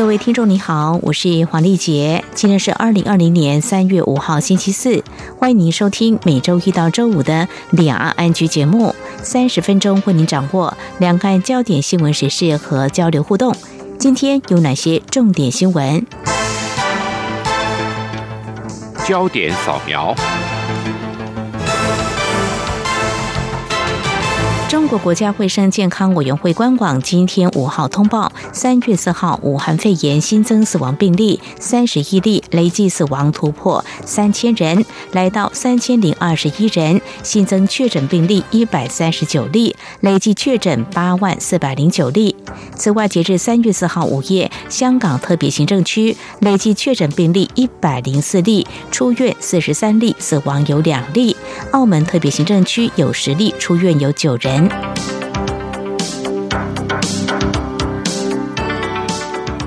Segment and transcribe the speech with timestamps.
[0.00, 2.24] 各位听众，你好，我是黄丽杰。
[2.34, 5.04] 今天是二零二零年三月五号，星期四。
[5.36, 13.54] 欢迎您收听每周一到周五的两岸安居节目，三十分钟为您掌握两岸焦点新闻时事和交流互动。
[13.98, 16.06] 今天有哪些重点新闻？
[19.06, 20.16] 焦点扫描。
[24.70, 42.36] 中国国家卫生健康委员会官网今天五号通报，三月四号武汉肺炎新增死亡病例三十一例，累计死亡突破三千人，来到三千零二十一人；新增确诊病例一百三十九例，累计确诊八万四百零九例。
[42.76, 51.36] 此外，截至三月四号午夜，香港特别行政区累计确诊病例一百零四例，出院四十三例，死亡有两例。
[51.72, 54.59] 澳门特别行政区有十例，出院有九人。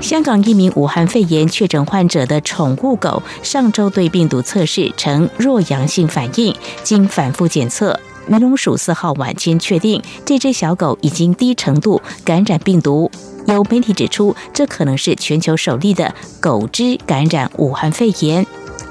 [0.00, 13.10] 香港一名武汉肺炎确诊患者的宠物狗上周对病毒测试呈弱阳性反应，经反复检测，云龙署四号晚间确定这只小狗已经低程度感染病毒。
[13.46, 18.46] 有媒体指出，这可能是全球首例的狗只感染武汉肺炎。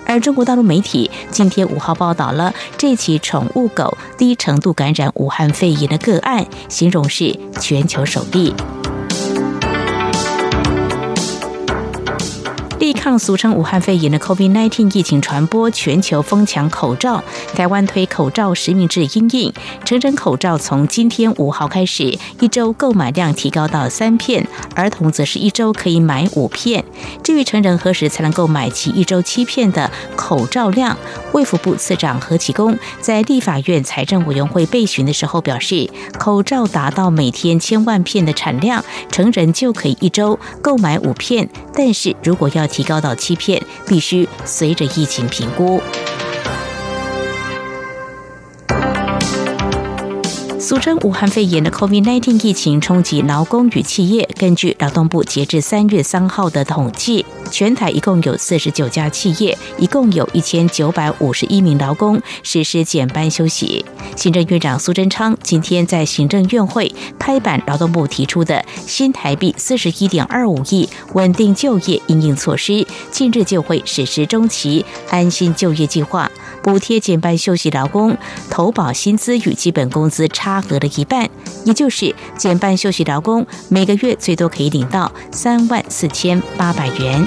[0.05, 8.53] 而中国大陆媒体今天五号报道了这起宠物狗低程度感染武汉肺炎的个案，形容是全球首例。
[13.03, 17.21] 抗俗称武汉肺炎的 COVID-19 疫情传播，全球疯抢口罩。
[17.53, 19.51] 台湾推口罩实名制应应，
[19.83, 26.85] 成人口罩从今天五号开始，一周购买量提高到三片，儿童则是一周可以买五片。
[27.21, 30.97] 至于成人何时才能够买齐一周七片的口罩量，
[31.33, 38.81] 卫福部次长何启功在立法院财政委员会备询的时候表示，口罩达到每天千万片的产量，
[39.11, 45.81] 成人就可以一周购买五片，但是如果要提高遭到欺骗，必须随着疫情评估。
[50.63, 54.25] 俗称武汉肺炎的 COVID-19 疫情冲击劳工与企业。
[54.39, 63.85] 根据劳动部截至三月三号的统计，全台一共有四十九家企业，一共有一千九百五十一名劳工实施减班休息。
[64.15, 76.31] 行政院长苏贞昌今天在行政院会拍板，劳动部提出的新台币四十一点二五亿稳定就业应应措施，近日就会实施中期安心就业计划，
[76.61, 78.17] 补贴减班休息劳工
[78.49, 81.29] 投保薪资与基本工资差额的一半，
[81.65, 87.25] 也就是减半休息劳工每个月最多可以领到三万四千八百元。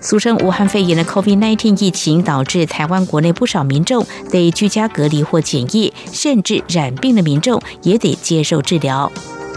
[0.00, 9.10] 俗称武汉肺炎的 COVID-19 疫情，导致台湾国内不少民众得居家隔离或检疫，甚至染病的民众也得接受治疗。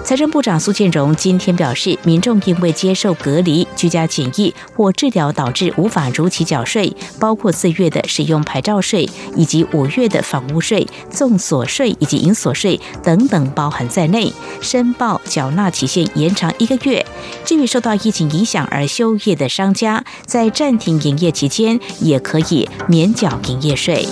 [0.04, 17.06] 财政部长苏建荣今天表示，民众因为接受隔离、居家检疫或治疗导致无法如期缴税，包括四月的使用牌照税，以及五月的房屋税、纵所税以及营所税等等包含在内，申报缴纳期限延长一个月。
[17.46, 24.08] 至于受到疫情影响而休业的商家，在暂停营业期间也可以免缴营业税。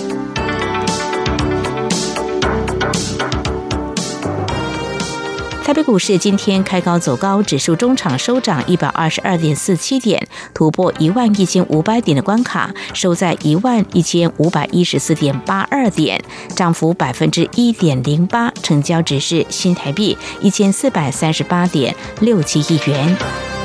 [5.88, 16.22] 股市今天开高走高，指数中场收涨一百二十二点四七点，突破一万一千五百点的关卡，收在一万一千五百一十四点八二点，
[16.54, 23.57] 涨幅百分之一点零八，成交值是新台币一千四百三十八点六七亿元。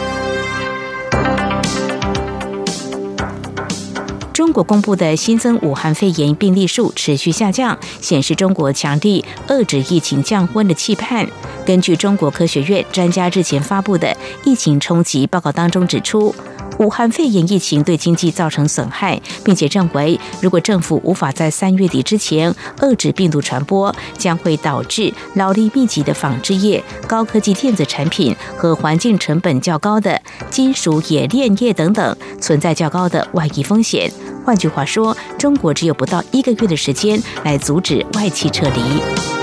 [4.54, 11.28] 国公布的新增武汉肺炎病例数持续下降，显示中国强力遏制疫情降温的期盼。
[11.66, 14.16] 根据中国科学院专家日前发布的
[14.46, 16.34] 疫情冲击报告当中指出，
[16.80, 34.12] 武汉肺炎疫情对经济造成损害，并且认为，如果政府无法在三月底之前遏制病毒传播，将会导致劳力密集的纺织业、高科技电子产品和环境成本较高的金属冶炼业等等存在较高的外溢风险。
[34.46, 39.43] 换句话说，中国只有不到一个月的时间来阻止外企撤离。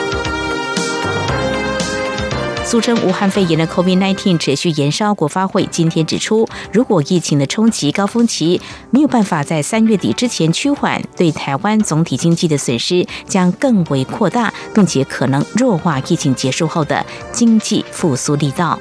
[2.71, 8.61] 俗称武汉肺炎的 COVID-19 持续延烧，国发会今天指出，如果疫情的冲击高峰期
[8.93, 18.79] 没有办法在三月底之前趋缓，对台湾总体经济的损失将更为扩大，并且可能弱化疫情结束后的经济复苏力道。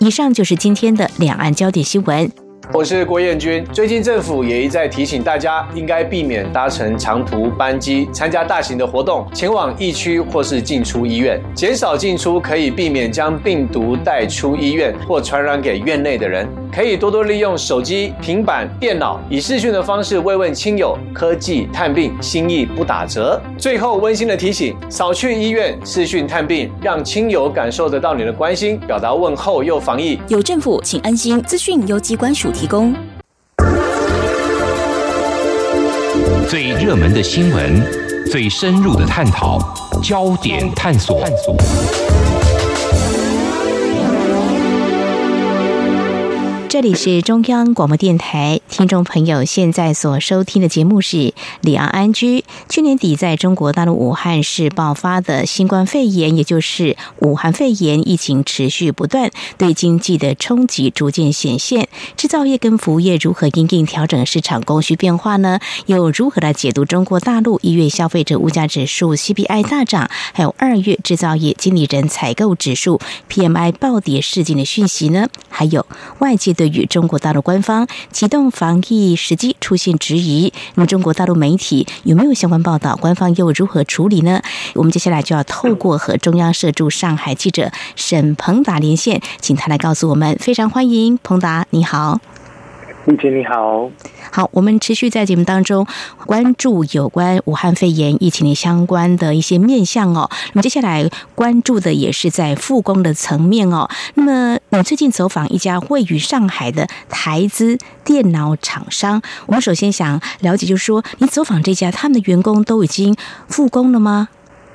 [0.00, 2.30] 以上就是今天的两岸焦点新闻。
[2.72, 3.64] 我是郭彦军。
[3.72, 16.48] 最近政府也一再提醒大家，应该避免搭乘长途班机、参加大型的活动、前往疫区或是进出医院，减少进出可以避免将病毒带出医院或传染给院内的人。
[16.72, 20.96] 可以多多利用手机、平板、电脑，以视讯的方式慰问亲友。
[21.12, 23.40] 科技探病，心意不打折。
[23.58, 30.20] 最后温馨的提醒：少去医院视讯探病，让亲友感受得到你的关心，表达问候又防疫。
[30.28, 31.42] 有政府，请安心。
[31.42, 32.94] 资讯由机关署提供。
[36.46, 37.82] 最热门的新闻，
[38.30, 39.58] 最深入的探讨，
[40.02, 41.24] 焦点探索。
[46.70, 51.16] 这里是中央广播电台，听众朋友现在所收听的节目是
[51.62, 52.38] 《里昂安居》。
[52.68, 61.88] 去年底在中国大陆武汉市爆发的新冠肺炎，也就是武汉肺炎疫情持续不断，对经济的冲击逐渐显现。
[62.16, 65.58] 制造业跟服务业如何因应调整市场供需变化呢？
[65.86, 75.26] 又如何来解读中国大陆一月消费者物价指数 CPI 大涨，还有二月制造业经理人采购指数 PMI 暴跌事件的讯息呢？
[75.48, 75.84] 还有
[76.20, 76.54] 外界。
[76.60, 82.94] 对于中国大陆官方启动防疫时机出现质疑，那么中国大陆媒体有没有相关报道？
[82.96, 84.42] 官方又如何处理呢？
[84.74, 90.36] 我们接下来就要透过和中央社驻上海记者沈鹏达连线，请他来告诉我们。
[90.38, 92.20] 非常欢迎鹏达，你好。
[93.10, 93.90] 丽姐你好，
[94.30, 95.84] 好，我们持续在节目当中
[96.26, 100.30] 关注有关武汉肺炎疫情的相关的一些面向哦。
[100.52, 103.88] 那么接下来关注的也是在复工的层面哦。
[104.14, 113.16] 那么你最近走访一家位于上海的台资电脑厂商，我们首先想了解，就是说你走访这家，他们的员工都已经
[113.48, 114.28] 复工了吗？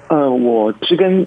[0.09, 1.25] 呃，我是跟。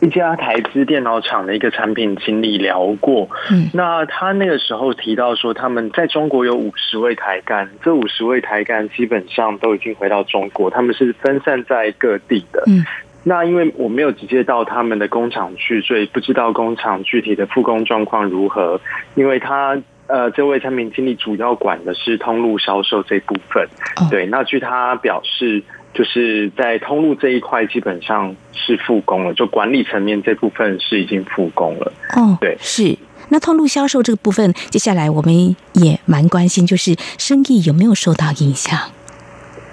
[0.00, 12.82] 一家台资电脑厂的一个产品经理聊过，嗯，那他那个时候提到说，他们在中国有五十位台干，这五十位台干基本上都已经回到中国，他们是分散在各地的，嗯，
[13.24, 18.80] 那因为我没有直接到他们的工厂去，所以不知道工厂具体的复工状况如何，
[19.16, 23.68] 因为他呃，这位产品经理主要管的是通路销售这部分，
[24.10, 25.62] 对，那据他表示。
[25.92, 31.92] 就是在通路这一块基本上是复工了，就管理层面这部分是已经复工了。
[32.16, 32.96] 哦，对，是。
[33.28, 38.76] 那通路销售这个部分，接下来我们也蛮关心，就是生意有没有受到影响？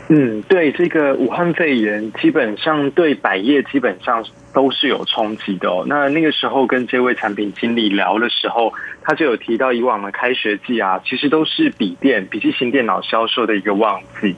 [0.10, 4.24] 嗯，对，这个武汉肺炎基本上对百业基本上
[4.54, 5.70] 都是有冲击的。
[5.70, 5.84] 哦。
[5.88, 8.72] 那那个时候跟这位产品经理聊的时候，
[9.04, 14.36] 他就有提到以往的开学季啊，其实都是笔电、笔记型电脑销售的一个旺季。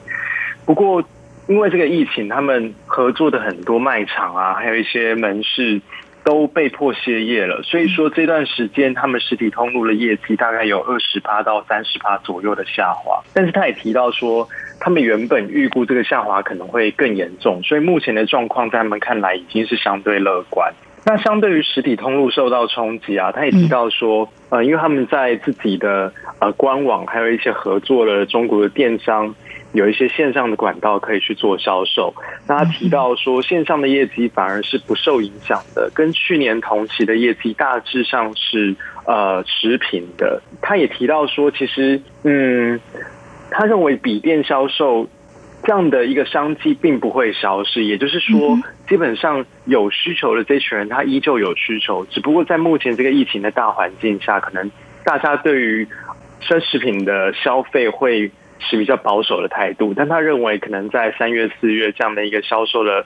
[0.64, 1.04] 不过
[1.50, 5.80] 因为这个疫情，他们合作的很多卖场啊，还有一些门市
[6.22, 7.60] 都被迫歇业了。
[7.64, 13.20] 所以说这段时间，他们实体通路的业绩大概有二十八到三十八左右的下滑。
[13.34, 14.48] 但是他也提到说，
[14.78, 20.72] 他们原本预估这个下滑可能会更严重，所以目前的状况在他们看来已经是相对乐观。
[21.04, 29.34] 那相对于实体通路受到冲击啊，他也提到说，呃，因为他们在自己的呃官网还有一些合作的中国的电商。
[29.72, 32.12] 有一些线上的管道可以去做销售。
[32.48, 38.74] 那他提到说，线上的业绩反而是不受影响的，跟去年同期的业绩大致上是
[39.06, 40.42] 呃持平的。
[40.60, 42.80] 他也提到说，其实嗯，
[43.50, 45.08] 他认为笔电销售
[45.62, 48.58] 这样的一个商机并不会消失，也就是说，
[48.88, 54.68] 基本上有需求的这群人他依旧有需求，只不过在目前这个疫情的大环境下，可能
[55.04, 55.86] 大家对于
[56.42, 58.32] 奢侈品的消费会。
[58.60, 63.04] 是比较保守的态度，但他认为可能在三月、四月这样的一个销售的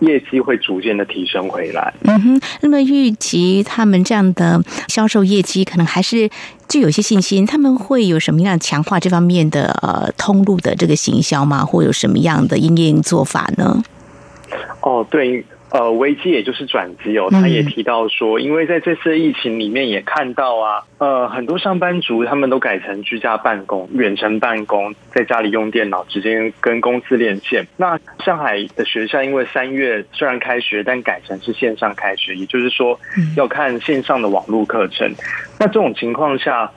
[0.00, 1.92] 业绩会逐渐的提升回来。
[2.04, 6.28] 嗯哼，那么预期他们这样的销售业绩可能还是
[6.68, 11.64] 具有一些信心，他们会有什么样强化这方面的呃通路的这个行销吗？
[11.64, 13.82] 或有什么样的应营做法呢？
[14.82, 15.44] 哦，对。
[15.70, 17.28] 呃，危机也就是转机哦。
[17.30, 27.66] 他也提到说，因为在这次疫情里面也看到啊，呃，很多上班族他们都改成居家办公、远程办公，在家里用电脑直接跟公司连线。
[27.76, 32.98] 那上海的学校因为三月虽然开学，但改成是线上开学，也就是说
[33.36, 35.08] 要看线上的网络课程。
[35.58, 36.70] 那这种情况下。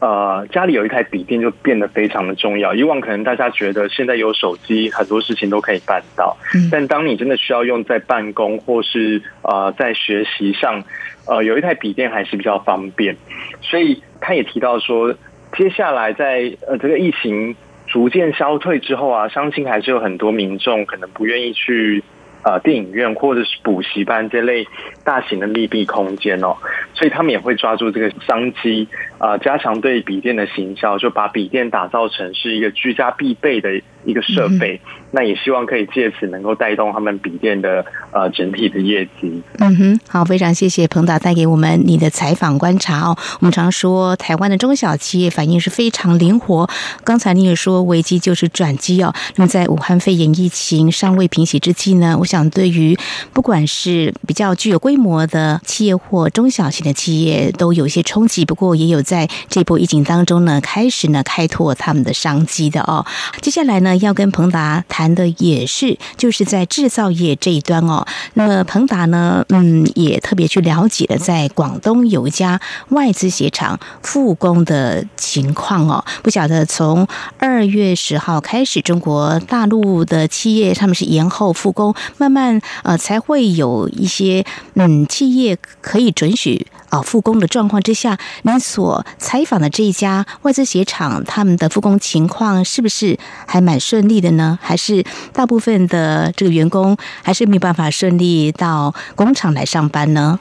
[0.00, 2.72] 呃，家里有一台笔电就变得非常的重要。
[2.72, 6.36] 以往可能大家觉得现在有手机，很多事情都可以办到，
[6.70, 10.84] 但当你真的需要用在办公或是呃在学习上，
[11.26, 13.16] 呃，有一台笔电还是比较方便。
[13.60, 15.12] 所以他也提到说，
[15.56, 17.56] 接下来在呃这个疫情
[17.88, 22.04] 逐渐消退之后啊，相信还是有很多民众可能不愿意去。
[22.44, 24.64] 呃，电影院或者是补习班这类
[25.04, 26.56] 大型的密闭空间哦，
[26.94, 28.86] 所以他们也会抓住这个商机
[29.18, 34.80] 啊，加强对笔电的行销，就把笔电打造成是一个居家必备的一个设备。
[35.10, 37.82] 那也希望可以借此能够带动他们笔电的
[38.12, 39.42] 呃整体的业绩。
[39.58, 43.16] 嗯哼，好，非常谢谢彭导带给我们你的采访观察哦。
[43.40, 46.68] 我们常说台湾的中小企业反应是非常灵活。
[47.04, 49.12] 刚才你也说危机就是转机哦。
[49.36, 52.94] 那么在武汉肺炎疫情尚未平息之际呢，我想对于
[53.32, 58.44] 不管是比较具有规模的企业或中小型的企业都有一些冲击。
[58.44, 63.06] 不过也有在这波疫情当中呢，开始呢开拓他们的商机的哦。
[63.40, 64.84] 接下来呢要跟彭达。
[64.88, 68.04] 谈的也是，就是在制造业这一端哦。
[68.34, 76.04] 那么彭达呢，嗯，也特别去了解了在广东有一家外资鞋厂复工的情况哦。
[76.22, 77.06] 不晓得从
[77.38, 86.66] 二月十号开始，中国大陆的企业他们是延后复工，慢慢呃才会有一些嗯企业可以准许。
[86.88, 94.58] 啊，复工的状况之下，您所采访的这一家外资鞋厂，他们的复工情况是不是还蛮顺利的呢？
[94.62, 100.38] 还是大部分的这个员工还是没有办法顺利到工厂来上班呢？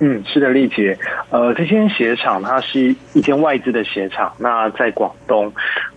[0.00, 0.98] 嗯，是的，丽姐，
[1.30, 5.52] 呃，这间鞋厂它是一间外资的鞋厂，那在广东，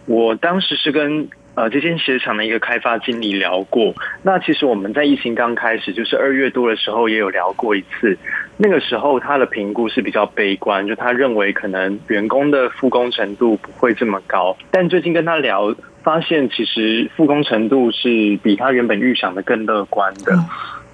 [0.06, 1.28] 我当时是跟。
[1.58, 3.92] 呃，这间鞋厂的一个开发经理聊过。
[4.22, 8.16] 那其实我们在疫情刚开始，就是二月多的时候，也有聊过一次。
[8.58, 14.56] 那个时候他的评估是比较悲观，就他认为可能员工的复工程度不会这么高。
[14.70, 20.38] 但最近跟他聊，发现其实复工程度是比他原本预想的更乐观的。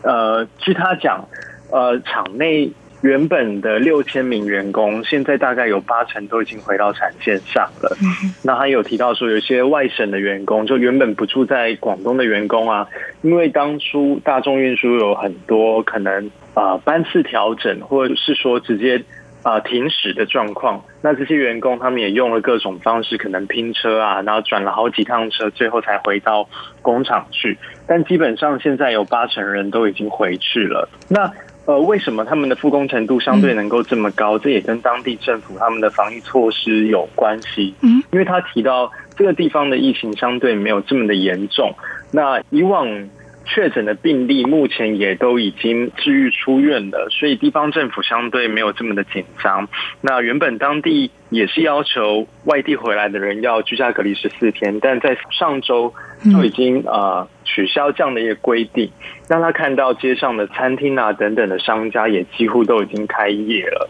[0.04, 1.28] 呃，据他讲，
[1.74, 2.72] 呃，厂内。
[3.04, 7.96] 原本的六千名员工，现在大概有八成都已经回到产线上了。
[8.44, 12.88] 那还有提到说，有些外省的员工，就原本不住在广东的员工啊，
[13.22, 19.04] 因为当初大众运输有很多可能啊班次调整，或者是说直接
[19.42, 20.82] 啊停驶的状况。
[21.02, 26.48] 那这些员工他们也用了各种方式，可能拼车啊，然后转了好几趟车，最后才回到
[26.82, 27.58] 工厂去。
[27.86, 30.88] 但基本上现在有八成人都已经回去了。
[31.10, 31.30] 那
[31.66, 34.38] 呃，为什么他们的复工程度相对能够这么高？
[34.38, 37.74] 这也跟当地政府他们的防疫措施有关系。
[37.82, 41.74] 嗯，因为他提到这个地方的疫情相对没有这么的严重。
[42.12, 43.08] 那以往
[43.46, 49.68] 确诊的病例目前也都已经治愈出院了，所以地方政府相对没有这么的紧张。
[50.02, 55.94] 那原本当地也是要求外地回来的人要居家隔离十四天，但在上周
[56.26, 57.26] 就已经呃。
[57.54, 58.90] 取消这样的一个规定，
[59.30, 63.88] 让他看到街上的餐厅啊等等的商家也几乎都已经开业了，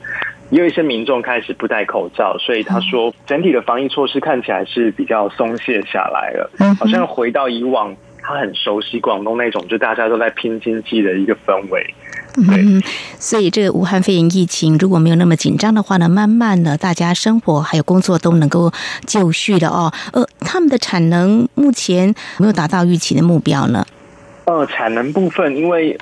[0.50, 11.94] 也有一些民众开始不戴口罩，所以他说整体的防疫措施看起来是比较松懈下来了，好像回到以往他很熟悉广东那种就大家都在拼经济的一个氛围。
[12.36, 12.82] 嗯，
[13.20, 18.72] 所以这个武汉肺炎疫情如果没有那么紧张的话呢，慢慢的大家生活还有工作都能够
[19.06, 19.94] 就绪的哦。
[20.14, 23.86] 呃，他们的产能目前没有达到预期的目标呢。
[24.46, 25.98] 呃，产能部分，因为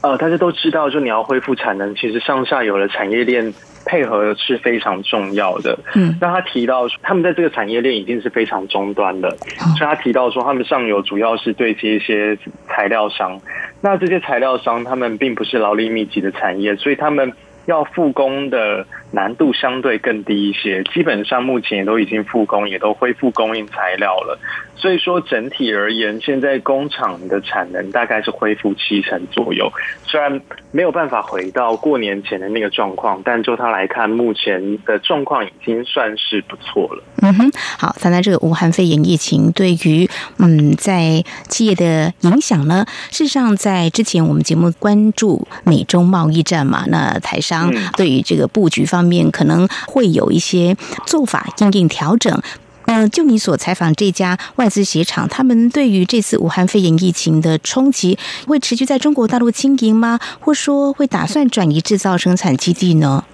[0.00, 3.54] 呃大家都知道，就你要恢复产能，其实上下游的产业链。
[3.86, 5.78] 配合是非常重要的。
[5.94, 9.30] 嗯，那他提到，他们在这个产业链已经是非常终端的，
[9.78, 12.36] 所以他提到说，他们上游主要是对接一些
[12.68, 13.40] 材料商。
[13.80, 17.32] 那这些材料商，他们并不是劳力密集的产业，所以他们
[17.66, 18.84] 要复工的
[19.16, 20.84] 难度相对更低一些。
[20.94, 24.38] 基本上目前也都已经复工，也都恢复供应材料了。
[24.78, 29.72] 所以说，整体而言，现在工厂的产能大概是恢复七成左右。
[30.04, 30.38] 虽然
[30.70, 37.02] 没有办法回到过年前的那个状况，但就他来看，目前的状况已经算是不错了。
[37.22, 40.06] 嗯哼，好，谈谈这个武汉肺炎疫情对于
[40.38, 42.84] 嗯在企业的影响呢？
[43.10, 52.42] 事实上，在之前我们节目关注美中贸易战嘛，那台商对于这个布局方面面可能会有一些做法进行调整。
[52.88, 60.20] 嗯，就你所采访这家外资鞋厂，他们对于这次武汉肺炎疫情的冲击，会持续在中国大陆经营吗？
[60.38, 63.24] 或说会打算转移制造生产基地呢？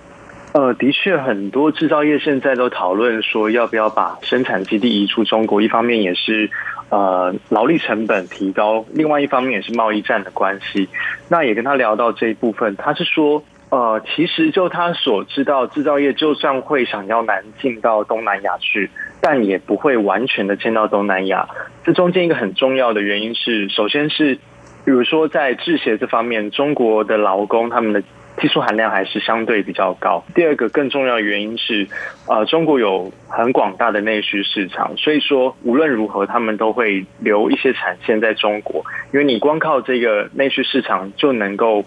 [0.52, 5.60] 呃，的确，很多制造业现在都讨论说，要不要把生产基地移出中国。
[5.60, 6.50] 一方面也是
[6.88, 10.88] 呃劳力成本提高，另外一方面也是贸易战的关系。
[11.28, 13.44] 那也跟他聊到这一部分，他是说。
[13.72, 18.90] 呃，其实就他所知道，制造业就算会想要南进到东南亚去，
[19.22, 21.48] 但也不会完全的迁到东南亚。
[21.82, 24.36] 这中间一个很重要的原因是，首先是，
[24.84, 28.02] 比如说在制鞋这方面，中国的劳工他们的。
[28.40, 30.24] 技术含量还是相对比较高。
[30.34, 31.86] 第二个更重要的原因是，
[32.26, 41.84] 呃，中国有很广大的内需市场，所以说无论如何，他们都会留一些产线在中国，因为你光靠这个内需市场就能够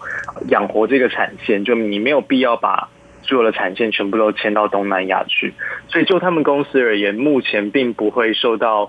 [0.48, 2.88] 养活这个产线，就你没有必要把
[3.22, 5.52] 所有的产线全部都迁到东南亚去。
[5.88, 8.88] 所以就他们公司而言，目前并不会受到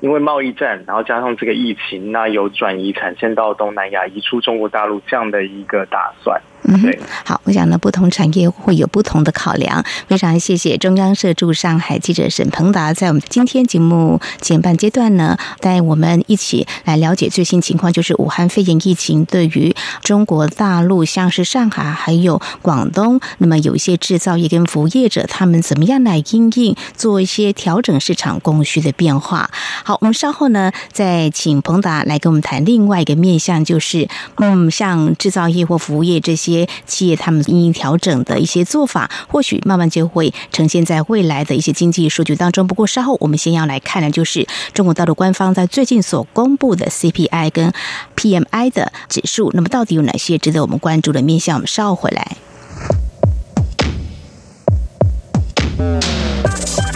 [0.00, 6.40] 因为贸易战，然后加上这个疫情，那有转移产线到东南亚、移出中国大陆这样的一个打算。
[6.64, 6.92] 嗯，
[7.24, 9.82] 好，我想呢，不同产业会有不同的考量。
[10.06, 29.48] 非常谢谢中央社驻上海记者沈鹏达，在我们今天节目前半阶段呢，带我们一起来了解最新情况，就是武汉肺炎疫情对于中国大陆，像是上海还有广东，那么有一些制造业跟服务业者，他们怎么样来应应，做一些调整市场供需的变化。
[29.84, 36.47] 好，我们稍后呢，再请鹏达来跟我们谈另外一个面向，就是嗯，像制造业或服务业这些。
[36.52, 42.66] 些企业他们因应调整的一些做法，或许慢慢就会呈现在未来的一些经济数据当中。
[42.66, 47.72] 不过稍后我们先要来看的，就是中国大陆官方在最近所公布的 CPI 跟
[48.16, 49.50] PMI 的指数。
[49.54, 51.56] 那么到底有哪些值得我们关注的面向？
[51.56, 52.36] 我们稍后回来。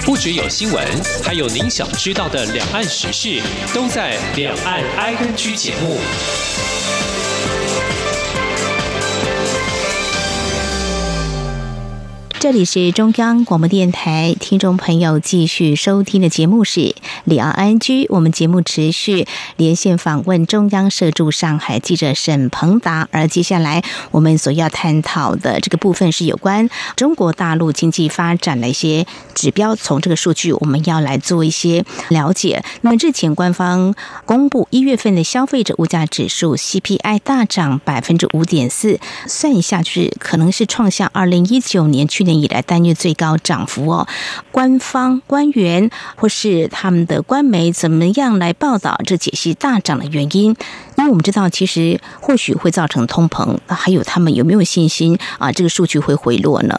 [0.05, 0.85] 不只有新闻，
[1.23, 3.41] 还有您想知道的两岸时事，
[3.73, 5.99] 都在《两岸 I N G》节目。
[12.43, 18.05] 这里是中央广播电台，听众朋友继续收听的节目是里昂安居。
[18.09, 29.07] 我们节目持续连线访问中央社驻上海记者沈鹏达，而接下来我们所要探讨的这个部分是有关中国大陆经济发展的一些
[29.37, 29.77] 指标。
[29.77, 32.65] 从这个数据，我们要来做一些了解。
[32.81, 33.95] 那么日前官方
[34.27, 42.32] 公布一月份的消费者物价指数 CPI 大涨百分之五点四，算一下就是可能是创下二零一九年去年。
[42.41, 44.07] 以来单月最高涨幅哦，
[44.51, 50.55] 官方官员或是他们的官媒怎么样来报道这解析大涨的原因？
[50.97, 55.51] 因为我们知道，其实或许会造成通膨，还有他们有没有信心啊？
[55.51, 56.79] 这个数据会回落呢？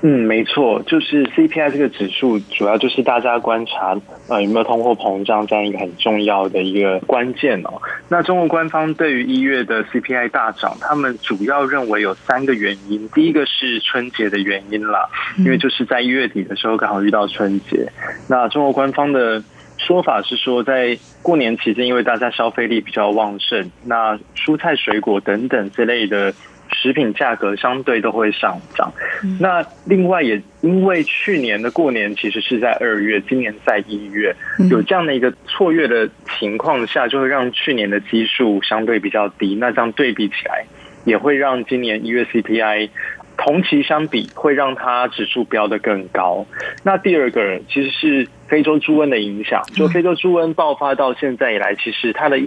[0.00, 3.96] 嗯，没错，就是 CPI 这个指数，主要就是大家观察
[4.28, 7.82] 呃有没有通货膨胀这样一个很重要的一个关键哦。
[8.08, 13.08] 那中国官方对于一月的 CPI 大涨，他们主要认为有三个原因。
[13.08, 15.08] 第一个是春节的原因啦，
[15.38, 17.90] 因为就是在一月底的时候刚好遇到春节。
[18.28, 19.42] 那中国官方的
[19.78, 26.32] 说法是说，在过年期间，因为大家消费力比较旺盛，那蔬菜、水果等等之类的。
[26.70, 28.92] 食品价格相对都会上涨，
[29.40, 34.34] 那另外也因为去年的过年其实是在二月，今年在一月，
[34.70, 39.54] 有这样的一个错月的情况下，就会让去年的基数相对比较低。
[39.54, 40.64] 那这样对比起来，
[41.04, 42.90] 也会让今年一月 CPI
[43.36, 46.46] 同期相比，会让它指数飙得更高。
[46.84, 52.38] 那第二个其实是非洲猪瘟的影响，就非洲猪瘟爆发到现在以来，其实它的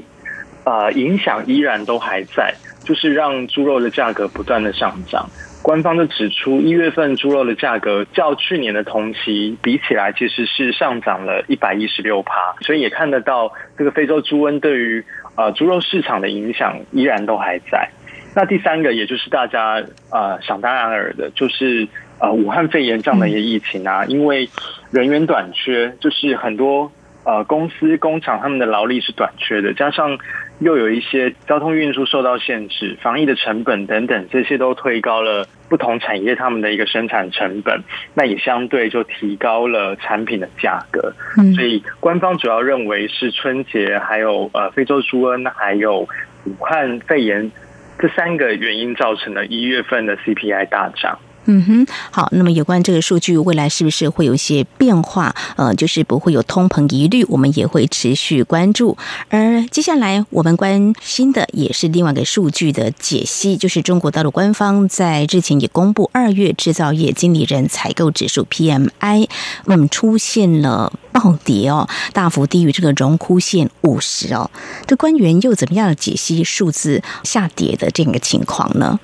[0.63, 2.53] 呃影响依然都还在。
[2.83, 5.29] 就是让猪肉的价格不断的上涨，
[5.61, 17.87] 官方就指出，一月份猪肉的价格较去年的同期比起来，其实是上涨了一百一十六趴，所以也看得到这个非洲猪瘟对于呃猪肉市场的影响依然都还在。
[18.35, 21.87] 那第三个，也就是大家呃想当然尔的，就是
[22.19, 24.49] 呃武汉肺炎这样的一个疫情啊，因为
[24.89, 26.91] 人员短缺，就是很多
[27.23, 30.17] 呃公司工厂他们的劳力是短缺的，加上。
[30.61, 37.81] 又有一些交通运输受到限制，防疫的成本等等，这些都推高了不同产业他们的一个生产成本，
[38.13, 41.13] 那也相对就提高了产品的价格。
[41.55, 46.07] 所以官方主要认为是春节，还有呃非洲猪瘟，还有
[46.45, 47.51] 武汉肺炎
[47.97, 51.17] 这三个原因造成了一月份的 CPI 大涨。
[51.45, 52.29] 嗯哼，好。
[52.33, 55.35] 那么有关这个数据，未来是不是会有一些变化？
[55.55, 58.97] 呃，就是不会有通膨疑虑，我们也会持续关注。
[59.29, 69.27] 而接下来我们关心的也是另外一个数据的解析，就是中国大陆官方在日前也公布二月制造业经理人采购指数 PMI，
[69.65, 74.49] 嗯，出现了暴跌哦，大幅低于这个荣枯线五十哦。
[74.85, 78.99] 这官员又怎么样解析数字下跌的这个情况呢？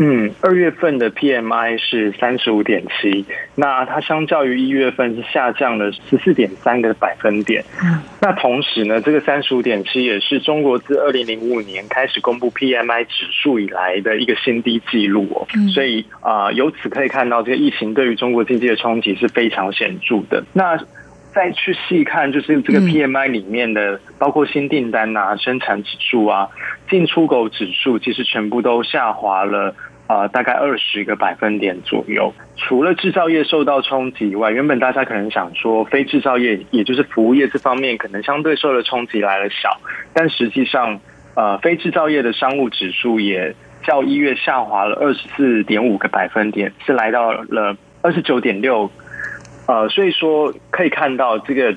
[0.00, 3.24] 嗯，二月份的 PMI 是三十五点七，
[3.56, 7.64] 那它相较于一月份是下降了十四点三个百分点。
[7.82, 15.46] 嗯，那同时呢，这个三十五点七也是中国自二零零五年开始公布 PMI 指数以来的一个新低记录哦。
[15.74, 20.44] 所以啊，由此可以看到，这个疫情对于中国经济的冲击是非常显著的。
[20.52, 20.78] 那
[21.34, 26.48] 再去细看，就是这个 PMI 里面的，包括新订单啊、生产指数啊、
[26.90, 29.74] 进出口指数，其实全部都下滑了
[30.06, 32.32] 啊，大概二十个百分点左右。
[32.56, 39.78] 除了制造业受到冲击以外，原本大家可能想说，非制造业，也就是服务业这方面，可能相对受的冲击来的小，
[40.12, 40.98] 但实际上，
[41.36, 43.54] 呃，非制造业的商务指数也
[43.86, 48.90] 较一月下滑了二十四点五个百分点，是来到了二十九点六。
[49.68, 51.76] 呃，所以说可以看到，这个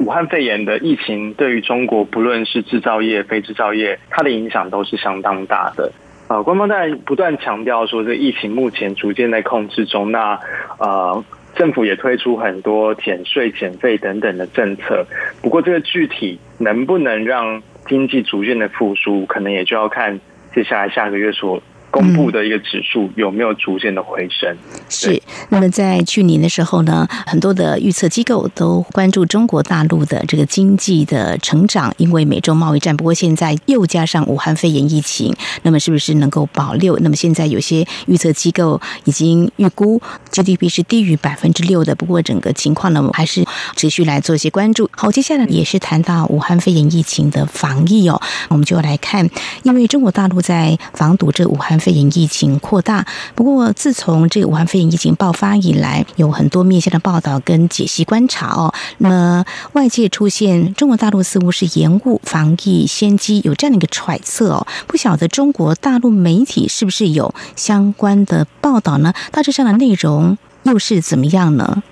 [0.00, 5.92] 武汉肺炎的疫情对于中国，不论是制造业、非制造业，它的影响都是相当大的。
[6.26, 10.10] 呃，官方当然不断强调说，这疫情目前逐渐在控制中。
[10.10, 10.40] 那
[10.80, 11.24] 呃，
[11.54, 15.06] 政府也推出很多减税、减费等等的政策。
[15.40, 20.18] 不过，这个具体能不能让经济逐渐的复苏，可能也就要看
[20.52, 21.62] 接下来下个月所。
[21.90, 24.56] 公布的一个指数有没有逐渐的回升？
[24.88, 25.22] 是。
[25.50, 32.96] 那么在去年的时候呢，很多的预测机构都关注中国大陆的这个经济的成长，因为美洲贸易战。
[32.96, 36.96] 不过现在又加上武汉肺炎疫情，那么是不是能够保六？
[36.98, 41.94] 那么现在有些预测机构已经预估 GDP 是低于百分之六的。
[41.94, 43.44] 不过整个情况呢，我还是
[43.76, 44.88] 持续来做一些关注。
[44.92, 48.18] 好，接下来也是谈到武汉肺炎疫情的防疫哦，
[48.48, 49.28] 我们就来看，
[49.64, 51.74] 因为中国大陆在防堵这武汉。
[51.74, 58.72] 肺炎疫情扩大，不过自从这个武汉炎疫情爆发以来，有很多面向的报道跟解析观察哦。
[58.98, 64.66] 那么外界出现中国大陆似乎是延误防疫先机，有这样的一个揣测哦。
[64.86, 69.12] 不晓得中国大陆媒体是不是有相关的报道呢？
[69.30, 71.82] 大致上的内容又是怎么样呢？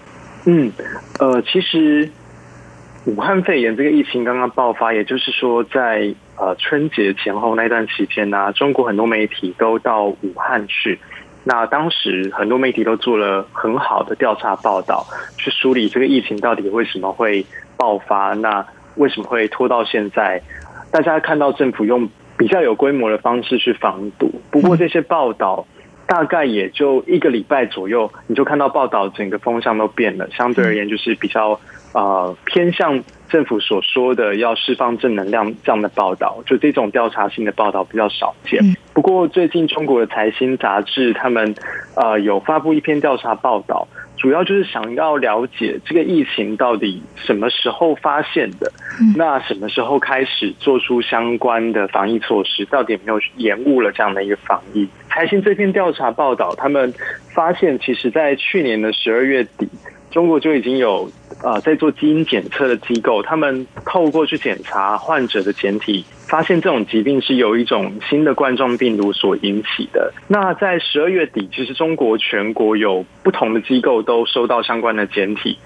[0.44, 0.72] 嗯，
[1.18, 2.10] 呃，其实
[3.04, 6.14] 武汉肺炎这个疫情刚刚爆发，也就是说在。
[6.34, 10.98] 呃，春节前后那段期间呢，中国很多媒体都到武汉去。
[11.44, 15.04] 那当时很多媒体都做了很好的调查报道，
[15.36, 17.44] 去梳理这个疫情到底为什么会
[17.76, 18.64] 爆发，那
[18.96, 20.40] 为什么会拖到现在？
[20.92, 25.66] 大家看到政府用比较有规模的方式去防堵，不过这些报道
[26.06, 31.58] 大概也就一个礼拜左右，你就看到报道整个风向都变了，相对而言就是比较
[31.92, 33.02] 呃偏向。
[33.32, 38.60] 政府所说的要释放正能量这样的报道，就这种调查性的报道比较少见。
[38.92, 41.54] 不过最近中国的财新杂志他们
[41.96, 48.70] 呃有发布一篇调查报道，主要就是想要了解这个疫情到底什么时候发现的，
[49.16, 54.86] 那什么时候开始做出相关的防疫措施，到底有没有延误了这样的一个防疫？
[55.08, 56.92] 财新这篇调查报道，他们
[57.34, 59.66] 发现其实在去年的十二月底。
[60.12, 61.10] 中国就已经有
[61.42, 70.12] 呃在做基因检测的机构，他们透过去检查患者的简体，发现这种疾病是由一种新的冠状病毒所引起的。
[70.28, 75.58] 那在十二月底，其实中国全国有不同的机构都收到相关的简体，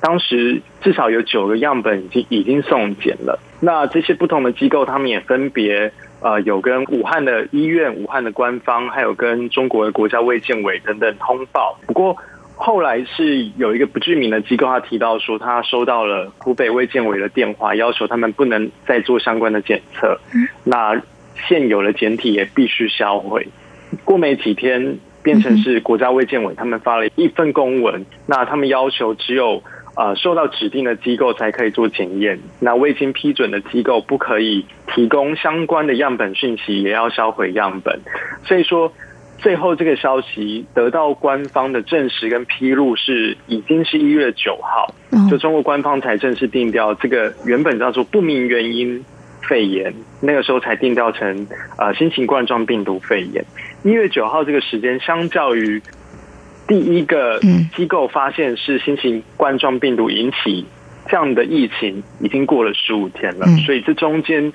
[0.00, 3.40] 当时至少有九个样本已经已经送检了。
[3.60, 5.90] 那这些不同的机构，他们也分别
[6.20, 11.78] 呃有跟武汉的医院、武汉的官方，还有跟中国的国家卫健委等等通报。
[11.86, 12.14] 不过。
[12.56, 20.18] 后来是有一个不具名的机构，他提到说，他收到了湖北卫健委的电话，要求他们不能再做相关的检测。
[20.62, 21.02] 那
[21.48, 23.48] 现有的检体也必须销毁。
[24.04, 29.62] 过没几天，变成是国家卫健委他们发了一份公文，那他们要求只有
[29.96, 34.64] 呃受到指定的机构才可以做检验，那未经批准的机构不可以
[34.94, 38.00] 提供相关的样本讯息，也要销毁样本。
[38.44, 38.92] 所以说。
[39.38, 44.94] 最后这个消息得到官方的证实跟披露是已经是一月九号，
[45.28, 49.04] 就中国官方才正式定调这个原本叫做不明原因
[49.46, 49.92] 肺炎，
[50.22, 53.44] 那个时候才定调成呃新型冠状病毒肺炎。
[53.82, 55.82] 一月九号这个时间，相较于
[56.66, 57.38] 第一个
[57.76, 60.64] 机构发现是新型冠状病毒引起
[61.06, 64.50] 这样的疫情，已经过了十五天了，所以这中间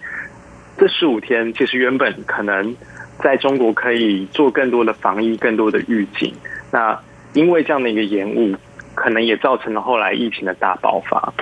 [0.80, 2.76] 这十五天其实原本可能。
[3.24, 6.34] 在中国可以做更多的防疫、更多的预警。
[6.72, 6.98] 那
[7.34, 8.56] 因为这样的一个延误，
[8.96, 11.34] 可能也造成了后来疫情的大爆发。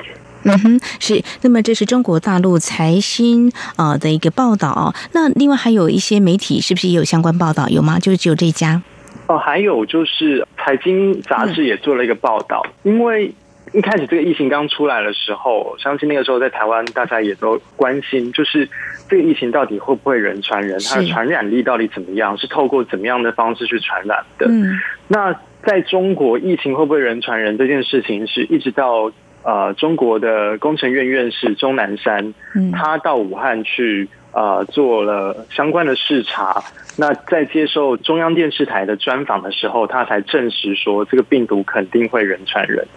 [0.44, 1.22] 嗯哼，是。
[1.42, 4.94] 那么这是中国大陆财新啊的一个报道。
[5.12, 7.68] 那另外还有一些媒体是不是也有相关报道？
[7.70, 8.00] 有吗？
[8.00, 8.82] 就是只有这家？
[9.28, 13.34] 哦，还有就是财经杂志也做了一个报道，因为
[13.74, 18.68] 一开始这个疫情刚出来的时候，相信那个时候在台湾大家也都关心，就是
[19.10, 24.48] 这个疫情到底会不会人传人，它的传染力到底怎么样，是透过怎么样的方式去传染的？
[24.48, 29.12] 嗯，那在中国，疫情会不会人传人这件事情，是一直到
[29.44, 32.34] 呃中国的工程院院士钟南山，
[32.72, 36.64] 他到武汉去呃做了相关的视察。
[36.96, 42.88] 那在接受中央电视台的专访的时候，他才证实说这个病毒肯定会人传人。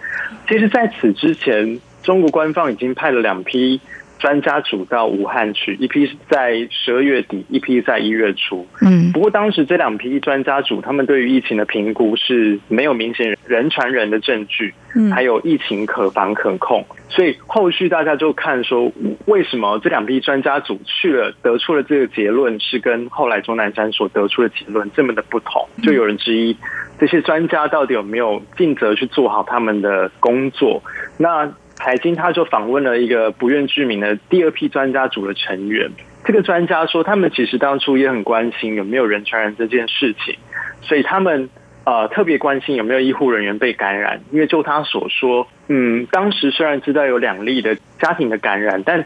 [0.47, 3.81] 其实，在此之前，中国官方已经派了两批。
[4.21, 8.67] 专家组到武汉去，一批是在十二月底，一批在一月初。
[8.81, 16.85] 嗯，不过当时这两批专家组，他们对于疫情的评估是没有明显人传人的证据，嗯，还有疫情可防可控。
[17.09, 18.91] 所以后续大家就看说，
[19.25, 25.67] 为什么这两批专家组去了，得出了这个结论是跟后来钟南山所得出的结论这么的不同？
[25.81, 26.55] 就有人质疑
[26.99, 30.83] 这些专家到底有没有尽责去做好他们的工作？
[31.17, 31.51] 那。
[31.83, 35.89] 财经他就访问了一个不愿具名的第二批专家组的成员。
[36.23, 40.35] 这个专家说，他们其实当初也很关心有没有人传染这件事情，
[40.81, 41.49] 所以他们
[41.83, 44.21] 呃特别关心有没有医护人员被感染。
[44.31, 49.03] 因为就他所说，嗯，当时虽然知道有两例的家庭的感染，但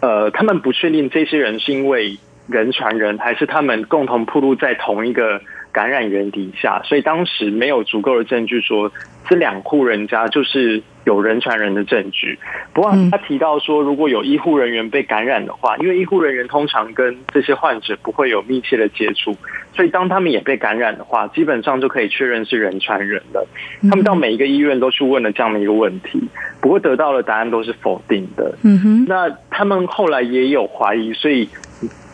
[0.00, 2.18] 呃，他们不确定这些人是因为
[2.48, 5.40] 人传人，还是他们共同暴露在同一个。
[5.72, 8.90] 感染源底下，所以当时没有足够的证据说
[9.28, 12.38] 这两户人家就是有人传人的证据。
[12.72, 19.36] 不过他提到说，如果有医护人员被感染的话，因为医护人员通常跟这些患者不会有密切的接触，
[19.74, 23.46] 所以当他们也被感染的话，基本上就可以确认是人传人的。
[23.88, 26.20] 他们到每一个医院都去问了这样的一个问题，
[26.60, 28.54] 不过得到的答案都是否定的。
[28.62, 31.48] 嗯哼，那他们后来也有怀疑，所以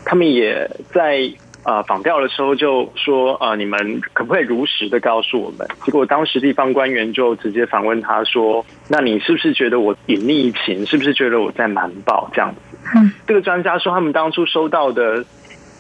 [0.05, 1.31] 他们也在。
[1.67, 5.67] 呃，访调的时候就说，呃，你们可不可以如实的告诉我们？
[5.85, 10.87] 结果当时地方官员就直接反问他说：“那你是不是觉得我隐匿疫情？
[10.87, 15.25] 是不是觉得我在瞒报这样子？”嗯，这个专家说，他们当初收到的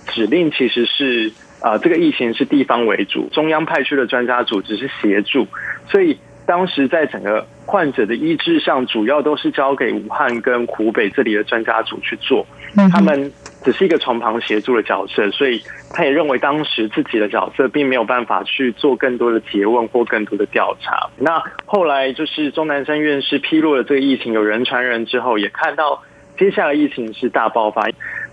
[0.09, 5.46] 指令其实是，啊，这个疫情是地方为主，中央派去的专家组只是协助，
[5.88, 12.46] 所以当时在整个患者的医治上，主要都是交给武汉跟湖北这里的专家组去做，
[12.90, 13.31] 他们。
[13.64, 15.61] 只是一个从旁协助的角色，所以
[15.92, 21.11] 他也认为当时自己的角色并没有办法去做更多的诘问或更多的调查。
[21.18, 26.00] 那后来就是钟南山院士披露了这个疫情有人传人之后，也看到
[26.38, 27.88] 接下来疫情是大爆发，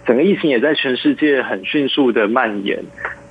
[0.06, 2.84] 整个疫情也在全世界很迅速的蔓延。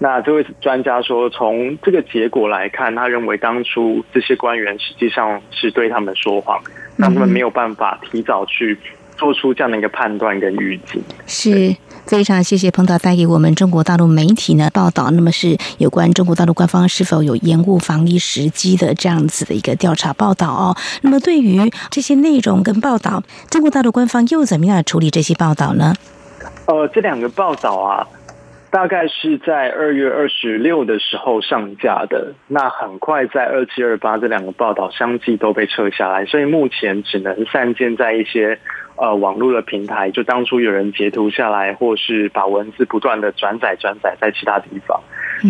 [0.02, 6.60] 那这位专家说，从这个结果来看，他认为当初这些官员实际上是对他们说谎，
[6.96, 8.76] 让他们没有办法提早去
[9.16, 11.00] 做出这样的一个判断跟预警。
[11.26, 11.76] 是。
[12.04, 20.76] 非常谢谢彭导带给我们中国大陆媒体呢报道，那么是有关中国大陆官方是否有延误防疫时机的这样子的一个调查报道哦。
[21.02, 25.94] 那么对于这些内容跟报道，中国大陆官方又怎么样处理这些报道呢？
[26.66, 28.04] 呃，这两个报道啊，
[28.72, 38.58] 大概是在二月二十六的时候上架的，那很快在二七二八这两个报道相继都被撤下来，所以目前只能散见在一些。
[38.94, 45.00] 呃，网络的平台就当初有人截图下来，或是把文字不断的转载转载在其他地方，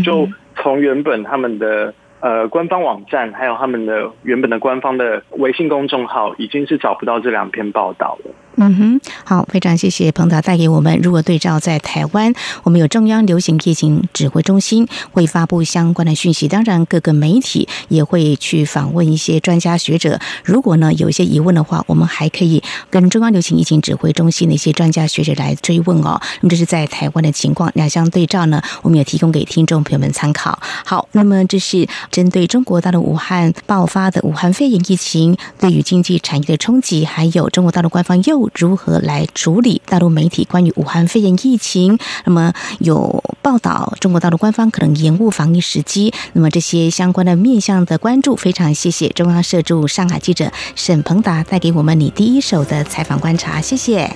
[0.04, 8.30] 就从原本他们的呃官方网站，还有他们的原本的官方的微信公众号，已经是找不到这两篇报道了。
[8.56, 10.98] 嗯哼，好，非常谢谢彭导带给我们。
[11.02, 20.20] 如果对照在台湾，我们有中央流行疫情指挥中心会发布相关的讯息，当然各个媒体也会去访问一些专家学者。
[20.44, 26.20] 如果呢有一些疑问的话，我们还可以跟中央流行疫情指挥中心的一些专家学者来追问哦。
[26.40, 30.58] 那么这是在台湾的情况，两相对照呢，我们也提供给听众朋友们参考。
[30.84, 41.98] 好，那么这是针对中国大陆武汉爆发的武汉肺炎疫情对于经济产业的冲击，还有中国大陆官方又如何来处理大陆媒体关于武汉肺炎疫情？
[42.24, 46.12] 那么有报道，中国大陆官方可能延误防疫时机。
[46.32, 54.10] 那么这些相关的面向的关注，非常谢谢中央社驻上海记者沈鹏达带给我们你第一手的采访观察，谢谢，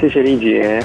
[0.00, 0.84] 谢谢丽姐。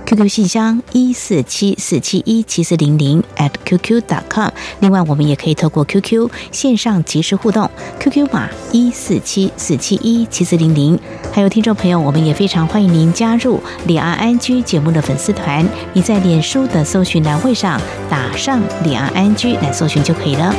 [0.11, 4.49] QQ 信箱一四七四七一七四零零 at qq.com。
[4.81, 10.99] 另外，我们也可以透过 QQ 线上即时互动，QQ 码一四七四七一七四零零。
[11.31, 15.65] 还有听众朋友，我们也非常欢迎您加入李安安居节目的粉丝团。
[15.93, 20.53] 你在脸书的搜寻栏位上打上李安安居来搜寻就可以了。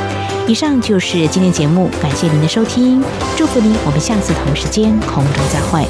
[0.49, 3.05] 以上就是今天节目，感谢您的收听，
[3.37, 5.87] 祝福您，我们下次同时间空中再会。